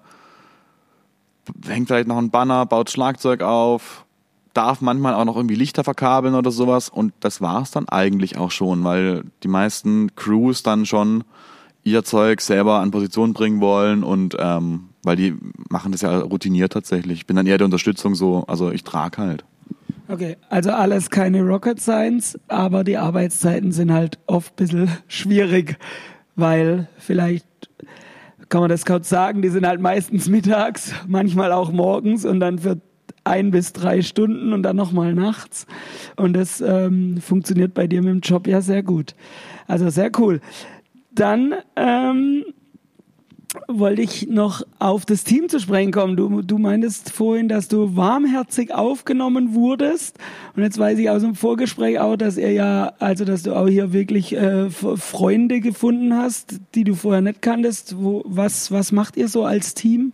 hängt 1.67 1.89
vielleicht 1.89 2.09
noch 2.09 2.17
ein 2.17 2.31
Banner, 2.31 2.67
baut 2.67 2.91
Schlagzeug 2.91 3.43
auf, 3.43 4.05
darf 4.55 4.81
manchmal 4.81 5.15
auch 5.15 5.25
noch 5.25 5.37
irgendwie 5.37 5.55
Lichter 5.55 5.85
verkabeln 5.85 6.35
oder 6.35 6.51
sowas 6.51 6.89
und 6.89 7.13
das 7.21 7.41
war's 7.41 7.71
dann 7.71 7.89
eigentlich 7.89 8.39
auch 8.39 8.51
schon, 8.51 8.83
weil 8.83 9.25
die 9.43 9.49
meisten 9.49 10.17
Crews 10.17 10.63
dann 10.63 10.87
schon 10.87 11.25
ihr 11.87 12.05
Zeug 12.05 12.41
selber 12.41 12.81
an 12.81 12.91
Position 12.91 13.33
bringen 13.33 13.61
wollen 13.61 14.03
und 14.03 14.37
ähm, 14.39 14.91
weil 15.03 15.17
die 15.17 15.35
machen 15.71 15.93
das 15.93 16.03
ja 16.03 16.19
routiniert 16.19 16.73
tatsächlich. 16.73 17.21
Ich 17.21 17.27
bin 17.27 17.37
dann 17.37 17.47
eher 17.47 17.59
der 17.59 17.65
Unterstützung 17.65 18.15
so, 18.15 18.45
also 18.47 18.71
ich 18.71 18.85
trage 18.85 19.19
halt. 19.19 19.45
Okay, 20.09 20.37
also 20.51 20.71
alles 20.71 21.11
keine 21.11 21.43
Rocket 21.43 21.81
Science, 21.81 22.39
aber 22.49 22.85
die 22.85 22.97
Arbeitszeiten 22.97 23.73
sind 23.73 23.93
halt 23.93 24.19
oft 24.27 24.53
ein 24.53 24.57
bisschen 24.57 24.91
schwierig 25.09 25.79
weil 26.37 26.87
vielleicht 26.99 27.47
kann 28.49 28.61
man 28.61 28.71
das 28.71 28.85
kaum 28.85 29.03
sagen, 29.03 29.43
die 29.43 29.49
sind 29.49 29.67
halt 29.67 29.81
meistens 29.81 30.29
mittags, 30.29 30.93
manchmal 31.09 31.51
auch 31.51 31.73
morgens 31.73 32.25
und 32.25 32.39
dann 32.39 32.61
für 32.61 32.81
ein 33.25 33.51
bis 33.51 33.73
drei 33.73 34.03
Stunden 34.03 34.53
und 34.53 34.63
dann 34.63 34.77
nochmal 34.77 35.13
nachts. 35.13 35.67
Und 36.15 36.35
das 36.35 36.61
ähm, 36.61 37.19
funktioniert 37.21 37.75
bei 37.75 37.89
dir 37.89 38.01
mit 38.01 38.13
dem 38.13 38.21
Job 38.21 38.47
ja 38.47 38.61
sehr 38.61 38.85
gut. 38.85 39.17
Also 39.67 39.91
sehr 39.91 40.13
cool. 40.19 40.41
Dann 41.17 41.55
ähm, 41.75 42.45
wollte 43.69 44.03
ich 44.03 44.29
noch 44.29 44.63
auf 44.79 45.07
das 45.07 45.25
Team 45.25 45.49
zu 45.49 45.59
sprechen 45.61 45.93
kommen. 45.93 46.17
Du, 46.17 46.43
du 46.43 46.59
meintest 46.59 47.11
vorhin, 47.11 47.49
dass 47.49 47.69
du 47.69 47.97
warmherzig 47.97 48.75
aufgenommen 48.75 49.55
wurdest. 49.55 50.19
Und 50.55 50.63
jetzt 50.63 50.79
weiß 50.79 50.99
ich 50.99 51.09
aus 51.11 51.23
dem 51.23 51.35
Vorgespräch 51.35 51.99
auch, 51.99 52.17
dass 52.17 52.37
er 52.37 52.53
ja, 52.53 52.93
also 52.99 53.25
dass 53.25 53.43
du 53.43 53.55
auch 53.55 53.67
hier 53.67 53.93
wirklich 53.93 54.37
äh, 54.37 54.69
Freunde 54.71 55.61
gefunden 55.61 56.15
hast, 56.15 56.61
die 56.75 56.85
du 56.85 56.95
vorher 56.95 57.23
nicht 57.23 57.43
kanntest. 57.43 57.97
Wo, 57.99 58.23
was, 58.27 58.71
was 58.71 58.93
macht 58.93 59.17
ihr 59.17 59.29
so 59.29 59.45
als 59.45 59.75
Team 59.75 60.13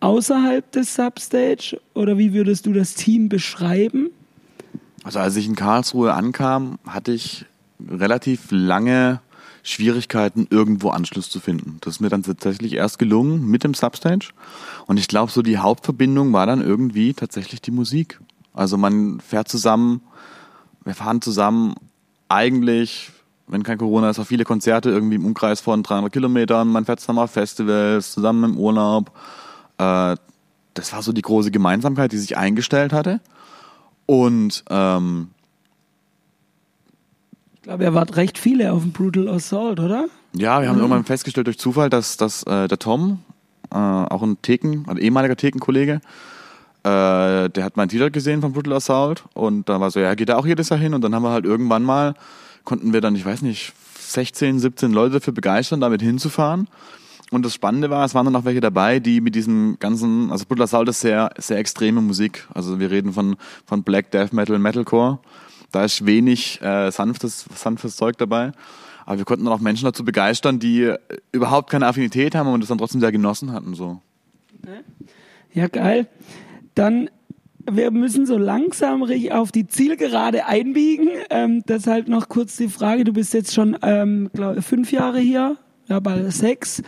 außerhalb 0.00 0.70
des 0.72 0.94
Substage? 0.94 1.80
Oder 1.94 2.18
wie 2.18 2.34
würdest 2.34 2.66
du 2.66 2.72
das 2.72 2.94
Team 2.94 3.28
beschreiben? 3.28 4.10
Also 5.04 5.20
als 5.20 5.36
ich 5.36 5.46
in 5.46 5.54
Karlsruhe 5.54 6.12
ankam, 6.12 6.78
hatte 6.86 7.12
ich 7.12 7.46
relativ 7.88 8.48
lange 8.50 9.20
Schwierigkeiten, 9.62 10.46
irgendwo 10.50 10.90
Anschluss 10.90 11.30
zu 11.30 11.40
finden. 11.40 11.78
Das 11.80 11.94
ist 11.94 12.00
mir 12.00 12.08
dann 12.08 12.22
tatsächlich 12.22 12.74
erst 12.74 12.98
gelungen 12.98 13.46
mit 13.46 13.64
dem 13.64 13.74
Substage. 13.74 14.30
Und 14.86 14.98
ich 14.98 15.08
glaube, 15.08 15.30
so 15.30 15.42
die 15.42 15.58
Hauptverbindung 15.58 16.32
war 16.32 16.46
dann 16.46 16.60
irgendwie 16.60 17.14
tatsächlich 17.14 17.60
die 17.60 17.70
Musik. 17.70 18.20
Also 18.54 18.76
man 18.76 19.20
fährt 19.20 19.48
zusammen, 19.48 20.02
wir 20.84 20.94
fahren 20.94 21.22
zusammen 21.22 21.74
eigentlich, 22.28 23.10
wenn 23.46 23.62
kein 23.62 23.78
Corona 23.78 24.10
ist, 24.10 24.18
auf 24.18 24.28
viele 24.28 24.44
Konzerte 24.44 24.90
irgendwie 24.90 25.16
im 25.16 25.26
Umkreis 25.26 25.60
von 25.60 25.82
300 25.82 26.12
Kilometern. 26.12 26.68
Man 26.68 26.84
fährt 26.84 27.00
zusammen 27.00 27.18
auf 27.18 27.32
Festivals, 27.32 28.12
zusammen 28.12 28.52
im 28.52 28.58
Urlaub. 28.58 29.12
Äh, 29.78 30.16
das 30.74 30.92
war 30.92 31.02
so 31.02 31.12
die 31.12 31.22
große 31.22 31.50
Gemeinsamkeit, 31.50 32.12
die 32.12 32.18
sich 32.18 32.36
eingestellt 32.36 32.92
hatte. 32.92 33.20
Und 34.06 34.64
ähm, 34.70 35.28
ich 37.60 37.64
glaube, 37.64 37.84
ihr 37.84 37.92
wart 37.92 38.16
recht 38.16 38.38
viele 38.38 38.72
auf 38.72 38.80
dem 38.80 38.92
Brutal 38.92 39.28
Assault, 39.28 39.80
oder? 39.80 40.06
Ja, 40.32 40.62
wir 40.62 40.68
haben 40.68 40.76
mhm. 40.76 40.82
irgendwann 40.82 41.04
festgestellt 41.04 41.46
durch 41.46 41.58
Zufall, 41.58 41.90
dass, 41.90 42.16
dass 42.16 42.42
äh, 42.44 42.68
der 42.68 42.78
Tom, 42.78 43.18
äh, 43.70 43.76
auch 43.76 44.22
ein 44.22 44.40
Theken, 44.40 44.86
ein 44.88 44.96
ehemaliger 44.96 45.36
Thekenkollege, 45.36 46.00
äh, 46.84 47.50
der 47.50 47.64
hat 47.64 47.76
mein 47.76 47.90
T-Shirt 47.90 48.14
gesehen 48.14 48.40
von 48.40 48.54
Brutal 48.54 48.72
Assault 48.72 49.24
und 49.34 49.68
da 49.68 49.78
war 49.78 49.90
so, 49.90 50.00
ja, 50.00 50.14
geht 50.14 50.30
er 50.30 50.38
auch 50.38 50.46
jedes 50.46 50.70
Jahr 50.70 50.80
hin 50.80 50.94
und 50.94 51.02
dann 51.02 51.14
haben 51.14 51.22
wir 51.22 51.32
halt 51.32 51.44
irgendwann 51.44 51.82
mal, 51.82 52.14
konnten 52.64 52.94
wir 52.94 53.02
dann, 53.02 53.14
ich 53.14 53.26
weiß 53.26 53.42
nicht, 53.42 53.74
16, 53.98 54.58
17 54.58 54.90
Leute 54.90 55.14
dafür 55.14 55.34
begeistern, 55.34 55.82
damit 55.82 56.00
hinzufahren. 56.00 56.66
Und 57.30 57.44
das 57.44 57.52
Spannende 57.54 57.90
war, 57.90 58.06
es 58.06 58.14
waren 58.14 58.24
dann 58.24 58.36
auch 58.36 58.46
welche 58.46 58.60
dabei, 58.60 59.00
die 59.00 59.20
mit 59.20 59.34
diesem 59.34 59.76
ganzen, 59.78 60.32
also 60.32 60.46
Brutal 60.46 60.64
Assault 60.64 60.88
ist 60.88 61.00
sehr, 61.00 61.30
sehr 61.36 61.58
extreme 61.58 62.00
Musik. 62.00 62.48
Also 62.54 62.80
wir 62.80 62.90
reden 62.90 63.12
von, 63.12 63.36
von 63.66 63.82
Black 63.82 64.10
Death 64.12 64.32
Metal, 64.32 64.58
Metalcore. 64.58 65.18
Da 65.72 65.84
ist 65.84 66.06
wenig 66.06 66.60
äh, 66.62 66.90
sanftes, 66.90 67.46
sanftes 67.54 67.96
Zeug 67.96 68.18
dabei. 68.18 68.52
Aber 69.06 69.18
wir 69.18 69.24
konnten 69.24 69.44
dann 69.44 69.54
auch 69.54 69.60
Menschen 69.60 69.84
dazu 69.84 70.04
begeistern, 70.04 70.58
die 70.58 70.92
überhaupt 71.32 71.70
keine 71.70 71.86
Affinität 71.86 72.34
haben 72.34 72.48
und 72.48 72.60
das 72.60 72.68
dann 72.68 72.78
trotzdem 72.78 73.00
sehr 73.00 73.12
genossen 73.12 73.52
hatten. 73.52 73.74
So. 73.74 74.00
Ja, 75.52 75.68
geil. 75.68 76.06
Dann 76.74 77.10
wir 77.68 77.90
müssen 77.90 78.26
so 78.26 78.38
langsam 78.38 79.04
auf 79.30 79.52
die 79.52 79.66
Zielgerade 79.66 80.46
einbiegen. 80.46 81.08
Ähm, 81.28 81.62
deshalb 81.68 82.08
noch 82.08 82.28
kurz 82.28 82.56
die 82.56 82.68
Frage, 82.68 83.04
du 83.04 83.12
bist 83.12 83.34
jetzt 83.34 83.54
schon 83.54 83.76
ähm, 83.82 84.30
glaub, 84.32 84.62
fünf 84.62 84.92
Jahre 84.92 85.20
hier, 85.20 85.56
ja 85.86 86.00
bald 86.00 86.32
sechs. 86.32 86.82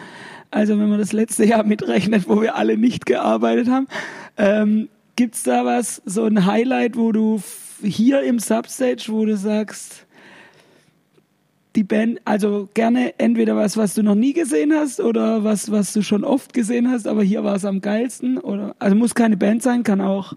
Also 0.51 0.79
wenn 0.79 0.89
man 0.89 0.99
das 0.99 1.13
letzte 1.13 1.45
Jahr 1.45 1.65
mitrechnet, 1.65 2.29
wo 2.29 2.41
wir 2.41 2.57
alle 2.57 2.77
nicht 2.77 3.07
gearbeitet 3.07 3.69
haben. 3.69 3.87
Ähm, 4.37 4.89
Gibt 5.15 5.35
es 5.35 5.43
da 5.43 5.65
was, 5.65 6.01
so 6.07 6.25
ein 6.25 6.47
Highlight, 6.47 6.97
wo 6.97 7.13
du 7.13 7.41
hier 7.83 8.23
im 8.23 8.39
Substage, 8.39 9.07
wo 9.09 9.25
du 9.25 9.37
sagst, 9.37 10.07
die 11.77 11.85
Band, 11.85 12.21
also 12.25 12.69
gerne 12.75 13.19
entweder 13.19 13.57
was, 13.57 13.77
was 13.77 13.95
du 13.95 14.03
noch 14.03 14.15
nie 14.15 14.33
gesehen 14.33 14.73
hast 14.73 15.01
oder 15.01 15.45
was, 15.45 15.71
was 15.71 15.93
du 15.93 16.03
schon 16.03 16.25
oft 16.25 16.53
gesehen 16.53 16.91
hast, 16.91 17.07
aber 17.07 17.23
hier 17.23 17.45
war 17.45 17.57
es 17.57 17.65
am 17.65 17.81
geilsten 17.81 18.39
oder, 18.39 18.77
also 18.79 18.95
muss 18.95 19.15
keine 19.15 19.37
Band 19.37 19.63
sein, 19.63 19.83
kann 19.83 20.01
auch 20.01 20.35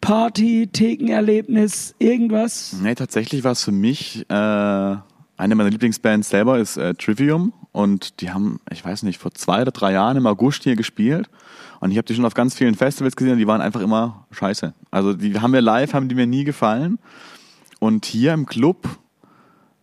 Party, 0.00 0.68
Thekenerlebnis, 0.70 1.94
irgendwas. 1.98 2.76
Nee, 2.82 2.94
tatsächlich 2.94 3.44
war 3.44 3.52
es 3.52 3.64
für 3.64 3.72
mich, 3.72 4.26
äh, 4.28 4.96
eine 5.36 5.54
meiner 5.54 5.70
Lieblingsbands 5.70 6.30
selber 6.30 6.58
ist 6.58 6.76
äh, 6.76 6.94
Trivium 6.94 7.52
und 7.72 8.20
die 8.20 8.30
haben, 8.30 8.60
ich 8.70 8.84
weiß 8.84 9.02
nicht, 9.02 9.20
vor 9.20 9.32
zwei 9.32 9.62
oder 9.62 9.72
drei 9.72 9.92
Jahren 9.92 10.16
im 10.16 10.26
August 10.26 10.62
hier 10.62 10.76
gespielt 10.76 11.28
und 11.80 11.90
ich 11.90 11.98
habe 11.98 12.06
die 12.06 12.14
schon 12.14 12.24
auf 12.24 12.34
ganz 12.34 12.54
vielen 12.54 12.74
Festivals 12.74 13.16
gesehen 13.16 13.32
und 13.32 13.38
die 13.38 13.46
waren 13.46 13.60
einfach 13.60 13.80
immer 13.80 14.26
scheiße. 14.30 14.72
Also 14.90 15.12
die 15.12 15.38
haben 15.38 15.50
mir 15.50 15.60
live, 15.60 15.92
haben 15.92 16.08
die 16.08 16.14
mir 16.14 16.26
nie 16.26 16.44
gefallen. 16.44 16.98
Und 17.78 18.06
hier 18.06 18.32
im 18.32 18.46
Club 18.46 18.88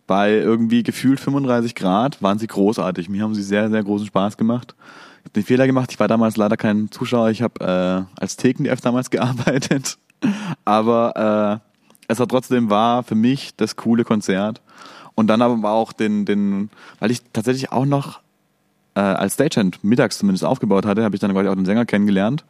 bei 0.06 0.32
irgendwie 0.32 0.82
gefühlt 0.82 1.20
35 1.20 1.74
Grad 1.74 2.22
waren 2.22 2.38
sie 2.38 2.46
großartig. 2.46 3.08
Mir 3.08 3.22
haben 3.22 3.34
sie 3.34 3.42
sehr, 3.42 3.70
sehr 3.70 3.82
großen 3.82 4.06
Spaß 4.06 4.36
gemacht. 4.36 4.74
Ich 5.18 5.24
habe 5.24 5.32
den 5.34 5.44
Fehler 5.44 5.66
gemacht, 5.66 5.90
ich 5.90 6.00
war 6.00 6.08
damals 6.08 6.36
leider 6.36 6.56
kein 6.56 6.90
Zuschauer, 6.90 7.30
ich 7.30 7.40
habe 7.40 7.64
äh, 8.16 8.20
als 8.20 8.36
Theken-DF 8.36 8.80
damals 8.80 9.10
gearbeitet. 9.10 9.96
Aber 10.64 11.62
äh, 11.62 11.74
es 12.08 12.18
war 12.18 12.28
trotzdem 12.28 12.68
war 12.68 13.02
für 13.02 13.14
mich 13.14 13.54
das 13.56 13.76
coole 13.76 14.04
Konzert. 14.04 14.60
Und 15.14 15.28
dann 15.28 15.42
aber 15.42 15.70
auch 15.70 15.92
den, 15.92 16.24
den, 16.24 16.70
weil 16.98 17.10
ich 17.10 17.22
tatsächlich 17.32 17.70
auch 17.72 17.84
noch 17.84 18.20
äh, 18.94 19.00
als 19.00 19.34
Stagehand 19.34 19.82
mittags 19.84 20.18
zumindest 20.18 20.44
aufgebaut 20.44 20.86
hatte, 20.86 21.04
habe 21.04 21.14
ich 21.14 21.20
dann 21.20 21.32
quasi 21.32 21.48
auch 21.48 21.54
den 21.54 21.66
Sänger 21.66 21.86
kennengelernt. 21.86 22.44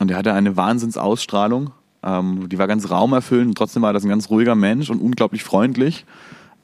Und 0.00 0.08
der 0.08 0.16
hatte 0.16 0.32
eine 0.32 0.56
Wahnsinnsausstrahlung. 0.56 1.70
Ähm, 2.02 2.48
die 2.48 2.58
war 2.58 2.66
ganz 2.66 2.90
raumerfüllend. 2.90 3.56
Trotzdem 3.56 3.82
war 3.82 3.92
das 3.92 4.04
ein 4.04 4.08
ganz 4.08 4.30
ruhiger 4.30 4.54
Mensch 4.54 4.90
und 4.90 5.00
unglaublich 5.00 5.44
freundlich. 5.44 6.04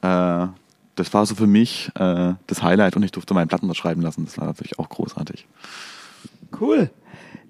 Äh, 0.01 0.47
das 0.95 1.13
war 1.13 1.25
so 1.25 1.35
für 1.35 1.47
mich 1.47 1.91
äh, 1.95 2.33
das 2.47 2.61
Highlight 2.61 2.95
und 2.97 3.03
ich 3.03 3.11
durfte 3.11 3.33
meinen 3.33 3.47
Platten 3.47 3.65
unterschreiben 3.65 4.01
lassen. 4.01 4.25
Das 4.25 4.37
war 4.37 4.45
natürlich 4.45 4.79
auch 4.79 4.89
großartig. 4.89 5.47
Cool. 6.59 6.89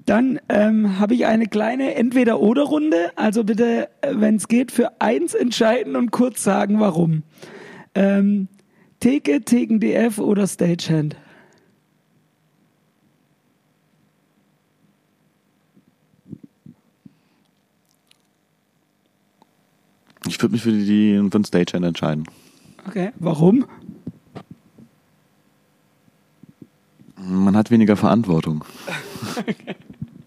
Dann 0.06 0.40
ähm, 0.50 1.00
habe 1.00 1.14
ich 1.14 1.26
eine 1.26 1.48
kleine 1.48 1.96
Entweder-Oder-Runde. 1.96 3.12
Also 3.16 3.44
bitte, 3.44 3.90
äh, 4.02 4.14
wenn 4.16 4.36
es 4.36 4.48
geht, 4.48 4.72
für 4.72 5.00
eins 5.00 5.34
entscheiden 5.34 5.96
und 5.96 6.12
kurz 6.12 6.44
sagen, 6.44 6.80
warum. 6.80 7.24
Ähm, 7.96 8.48
Theke, 9.00 9.42
Theken 9.42 9.80
DF 9.80 10.20
oder 10.20 10.46
Stagehand? 10.48 11.16
Ich 20.28 20.42
würde 20.42 20.54
mich 20.54 20.62
für, 20.62 20.72
die, 20.72 21.18
für 21.18 21.30
den 21.30 21.46
Stagehand 21.46 21.86
entscheiden. 21.86 22.26
Okay, 22.88 23.12
warum? 23.20 23.66
Man 27.16 27.56
hat 27.56 27.72
weniger 27.72 27.96
Verantwortung. 27.96 28.64
okay. 29.38 29.76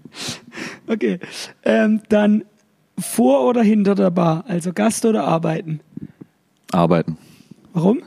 okay. 0.87 1.19
Ähm, 1.65 2.01
dann 2.09 2.45
vor 2.99 3.49
oder 3.49 3.63
hinter 3.63 3.95
der 3.95 4.11
Bar? 4.11 4.45
Also 4.47 4.73
Gast 4.73 5.05
oder 5.05 5.25
arbeiten? 5.25 5.81
Arbeiten. 6.71 7.19
Warum? 7.73 8.03